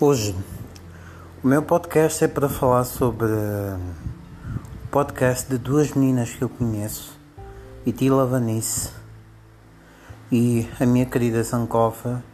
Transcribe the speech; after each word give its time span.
Hoje, 0.00 0.34
o 1.40 1.46
meu 1.46 1.62
podcast 1.62 2.24
é 2.24 2.26
para 2.26 2.48
falar 2.48 2.82
sobre 2.82 3.28
o 3.28 4.88
podcast 4.90 5.48
de 5.48 5.56
duas 5.56 5.92
meninas 5.92 6.30
que 6.30 6.42
eu 6.42 6.48
conheço, 6.48 7.16
Itila 7.86 8.26
Vanice 8.26 8.90
e 10.32 10.68
a 10.80 10.84
minha 10.84 11.06
querida 11.06 11.44
Sankofa 11.44 12.24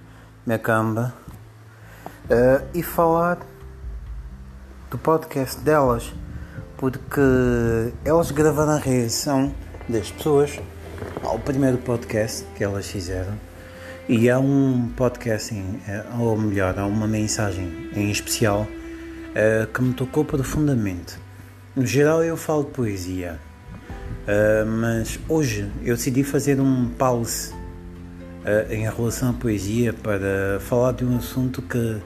Macamba, 0.46 1.14
uh, 2.30 2.66
e 2.72 2.82
falar 2.82 3.40
do 4.90 4.96
podcast 4.96 5.60
delas, 5.60 6.14
porque 6.78 7.20
elas 8.06 8.30
gravaram 8.30 8.72
a 8.72 8.78
reação 8.78 9.54
das 9.86 10.10
pessoas 10.10 10.58
ao 11.22 11.38
primeiro 11.38 11.76
podcast 11.76 12.46
que 12.56 12.64
elas 12.64 12.86
fizeram 12.86 13.49
e 14.10 14.28
há 14.28 14.40
um 14.40 14.88
podcast, 14.96 15.54
é, 15.86 16.04
ou 16.18 16.36
melhor, 16.36 16.76
há 16.76 16.84
uma 16.84 17.06
mensagem 17.06 17.88
em 17.94 18.10
especial 18.10 18.62
uh, 18.62 19.72
que 19.72 19.80
me 19.80 19.94
tocou 19.94 20.24
profundamente. 20.24 21.16
No 21.76 21.86
geral, 21.86 22.24
eu 22.24 22.36
falo 22.36 22.64
poesia, 22.64 23.38
uh, 24.26 24.66
mas 24.66 25.16
hoje 25.28 25.70
eu 25.84 25.94
decidi 25.94 26.24
fazer 26.24 26.60
um 26.60 26.88
pause 26.88 27.54
em 28.70 28.88
relação 28.88 29.30
à 29.30 29.32
poesia 29.34 29.92
para 29.92 30.58
falar 30.60 30.92
de 30.92 31.04
um 31.04 31.18
assunto 31.18 31.60
que 31.60 31.98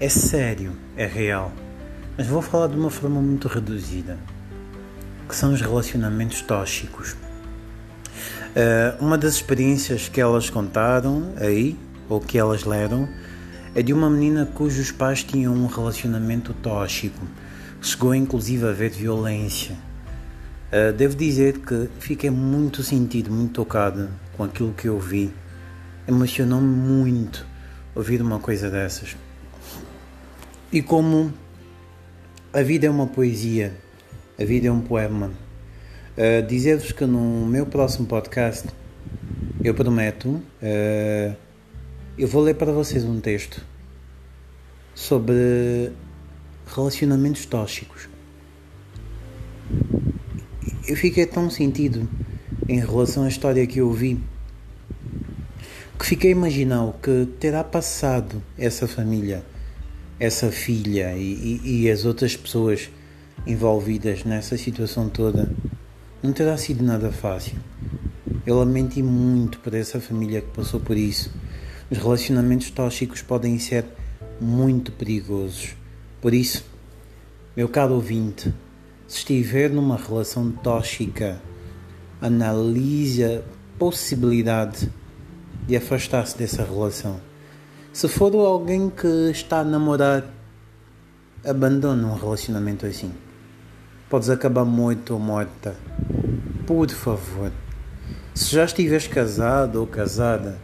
é 0.00 0.08
sério, 0.08 0.72
é 0.96 1.06
real, 1.06 1.52
mas 2.18 2.26
vou 2.26 2.42
falar 2.42 2.66
de 2.66 2.76
uma 2.76 2.90
forma 2.90 3.22
muito 3.22 3.46
reduzida, 3.46 4.18
que 5.28 5.34
são 5.34 5.54
os 5.54 5.60
relacionamentos 5.60 6.42
tóxicos. 6.42 7.16
Uh, 8.50 9.04
uma 9.04 9.16
das 9.16 9.34
experiências 9.34 10.08
que 10.08 10.20
elas 10.20 10.50
contaram 10.50 11.32
aí, 11.36 11.78
ou 12.08 12.20
que 12.20 12.36
elas 12.36 12.64
leram, 12.64 13.08
é 13.74 13.82
de 13.82 13.92
uma 13.92 14.10
menina 14.10 14.44
cujos 14.44 14.90
pais 14.90 15.22
tinham 15.22 15.54
um 15.54 15.66
relacionamento 15.66 16.52
tóxico. 16.54 17.24
Chegou 17.80 18.12
inclusive 18.12 18.66
a 18.66 18.70
haver 18.70 18.90
violência. 18.90 19.76
Uh, 20.72 20.92
devo 20.92 21.14
dizer 21.14 21.58
que 21.58 21.88
fiquei 22.00 22.30
muito 22.30 22.82
sentido, 22.82 23.30
muito 23.30 23.52
tocado 23.52 24.10
com 24.36 24.42
aquilo 24.42 24.72
que 24.72 24.88
eu 24.88 24.98
vi. 24.98 25.32
Emocionou-me 26.08 26.66
muito 26.66 27.46
ouvir 27.94 28.20
uma 28.20 28.40
coisa 28.40 28.68
dessas. 28.68 29.16
E 30.72 30.82
como 30.82 31.32
a 32.52 32.62
vida 32.62 32.86
é 32.86 32.90
uma 32.90 33.06
poesia, 33.06 33.72
a 34.36 34.44
vida 34.44 34.66
é 34.66 34.72
um 34.72 34.80
poema. 34.80 35.30
Uh, 36.20 36.46
Dizer-vos 36.46 36.92
que 36.92 37.06
no 37.06 37.46
meu 37.46 37.64
próximo 37.64 38.06
podcast, 38.06 38.68
eu 39.64 39.72
prometo, 39.72 40.28
uh, 40.28 41.34
eu 42.18 42.28
vou 42.28 42.42
ler 42.42 42.56
para 42.56 42.70
vocês 42.72 43.04
um 43.04 43.18
texto 43.22 43.64
sobre 44.94 45.90
relacionamentos 46.66 47.46
tóxicos. 47.46 48.06
Eu 50.86 50.94
fiquei 50.94 51.24
tão 51.24 51.48
sentido 51.48 52.06
em 52.68 52.78
relação 52.80 53.24
à 53.24 53.28
história 53.28 53.66
que 53.66 53.78
eu 53.78 53.86
ouvi 53.86 54.20
que 55.98 56.04
fiquei 56.04 56.32
a 56.32 56.32
imaginar 56.32 56.84
o 56.84 56.92
que 56.92 57.28
terá 57.38 57.64
passado 57.64 58.42
essa 58.58 58.86
família, 58.86 59.42
essa 60.18 60.52
filha 60.52 61.16
e, 61.16 61.60
e, 61.64 61.82
e 61.84 61.90
as 61.90 62.04
outras 62.04 62.36
pessoas 62.36 62.90
envolvidas 63.46 64.24
nessa 64.24 64.58
situação 64.58 65.08
toda 65.08 65.50
não 66.22 66.32
terá 66.32 66.56
sido 66.56 66.84
nada 66.84 67.10
fácil. 67.10 67.56
Eu 68.46 68.58
lamento 68.58 69.02
muito 69.02 69.58
por 69.60 69.74
essa 69.74 70.00
família 70.00 70.40
que 70.40 70.48
passou 70.48 70.80
por 70.80 70.96
isso. 70.96 71.32
Os 71.90 71.98
relacionamentos 71.98 72.70
tóxicos 72.70 73.22
podem 73.22 73.58
ser 73.58 73.86
muito 74.40 74.92
perigosos. 74.92 75.74
Por 76.20 76.34
isso, 76.34 76.64
meu 77.56 77.68
caro 77.68 77.94
ouvinte, 77.94 78.52
se 79.06 79.18
estiver 79.18 79.70
numa 79.70 79.96
relação 79.96 80.50
tóxica, 80.50 81.40
analise 82.20 83.24
a 83.24 83.42
possibilidade 83.78 84.90
de 85.66 85.76
afastar-se 85.76 86.36
dessa 86.36 86.64
relação. 86.64 87.20
Se 87.92 88.08
for 88.08 88.34
alguém 88.34 88.90
que 88.90 89.30
está 89.30 89.60
a 89.60 89.64
namorar, 89.64 90.24
abandone 91.44 92.04
um 92.04 92.14
relacionamento 92.14 92.86
assim. 92.86 93.12
Podes 94.08 94.28
acabar 94.28 94.64
morto 94.64 95.14
ou 95.14 95.20
morta 95.20 95.76
por 96.70 96.88
favor, 96.88 97.50
se 98.32 98.54
já 98.54 98.64
estiveres 98.64 99.08
casado 99.08 99.80
ou 99.80 99.88
casada, 99.88 100.56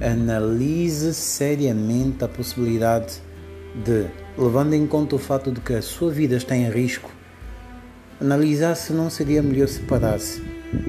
analise 0.00 1.14
seriamente 1.14 2.24
a 2.24 2.26
possibilidade 2.26 3.22
de, 3.72 4.06
levando 4.36 4.74
em 4.74 4.84
conta 4.88 5.14
o 5.14 5.20
fato 5.20 5.52
de 5.52 5.60
que 5.60 5.74
a 5.74 5.80
sua 5.80 6.10
vida 6.10 6.34
está 6.34 6.56
em 6.56 6.68
risco, 6.68 7.08
analisar 8.20 8.74
se 8.74 8.92
não 8.92 9.08
seria 9.08 9.40
melhor 9.40 9.68
separar-se, 9.68 10.42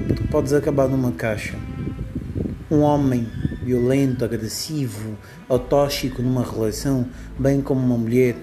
porque 0.08 0.26
podes 0.26 0.52
acabar 0.52 0.88
numa 0.88 1.12
caixa. 1.12 1.54
Um 2.68 2.80
homem 2.80 3.28
violento, 3.62 4.24
agressivo 4.24 5.16
ou 5.48 5.60
tóxico 5.60 6.20
numa 6.20 6.42
relação, 6.42 7.06
bem 7.38 7.60
como 7.60 7.80
uma 7.80 7.96
mulher, 7.96 8.34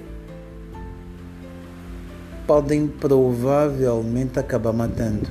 podem 2.48 2.88
provavelmente 2.88 4.40
acabar 4.40 4.72
matando. 4.72 5.28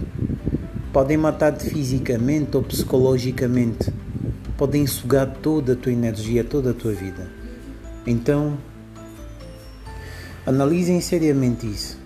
Podem 0.93 1.17
matar-te 1.17 1.71
fisicamente 1.71 2.57
ou 2.57 2.63
psicologicamente. 2.63 3.93
Podem 4.57 4.87
sugar 4.87 5.27
toda 5.27 5.75
a 5.75 5.77
tua 5.77 5.93
energia, 5.93 6.43
toda 6.43 6.71
a 6.71 6.75
tua 6.75 6.93
vida. 6.93 7.29
Então, 8.07 8.59
analisem 10.45 11.01
seriamente 11.01 11.67
isso. 11.67 11.99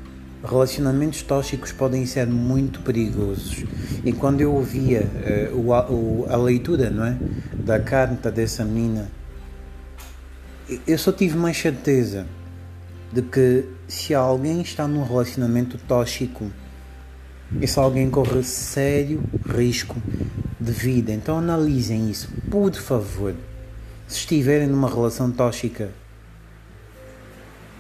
Relacionamentos 0.45 1.23
tóxicos 1.23 1.73
podem 1.73 2.05
ser 2.05 2.27
muito 2.27 2.81
perigosos. 2.81 3.65
E 4.05 4.13
quando 4.13 4.43
eu 4.43 4.53
ouvia 4.53 5.09
uh, 5.51 5.57
o, 5.57 5.71
o, 5.71 6.27
a 6.29 6.37
leitura 6.37 6.91
não 6.91 7.07
é, 7.07 7.17
da 7.55 7.81
carta 7.81 8.31
dessa 8.31 8.65
menina, 8.65 9.11
eu 10.87 10.99
só 10.99 11.11
tive 11.11 11.37
mais 11.37 11.57
certeza 11.57 12.27
de 13.13 13.23
que 13.23 13.65
se 13.89 14.15
alguém 14.15 14.61
está 14.61 14.87
num 14.87 15.05
relacionamento 15.05 15.79
tóxico, 15.87 16.51
esse 17.61 17.79
alguém 17.79 18.11
corre 18.11 18.43
sério 18.43 19.23
risco 19.47 19.97
de 20.61 20.73
vida. 20.73 21.13
Então 21.13 21.39
analisem 21.39 22.11
isso, 22.11 22.29
por 22.51 22.73
favor. 22.75 23.35
Se 24.07 24.19
estiverem 24.19 24.67
numa 24.67 24.89
relação 24.89 25.31
tóxica, 25.31 25.91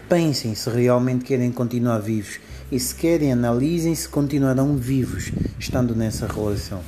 pensem 0.08 0.54
se 0.54 0.70
realmente 0.70 1.24
querem 1.24 1.52
continuar 1.52 1.98
vivos 1.98 2.40
e 2.70 2.78
se 2.78 2.94
querem, 2.94 3.32
analisem 3.32 3.94
se 3.94 4.08
continuarão 4.08 4.76
vivos 4.76 5.32
estando 5.58 5.94
nessa 5.94 6.26
relação. 6.26 6.80